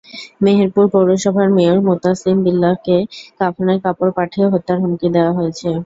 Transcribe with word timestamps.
মেহেরপুর 0.43 0.85
পৌরসভার 0.93 1.47
মেয়র 1.57 1.79
মোতাছিম 1.87 2.35
বিল্লাহকে 2.45 2.97
কাফনের 3.39 3.77
কাপড় 3.83 4.11
পাঠিয়ে 4.17 4.47
হত্যার 4.53 4.77
হুমকি 4.81 5.07
দেওয়া 5.15 5.31
হয়েছে। 5.37 5.69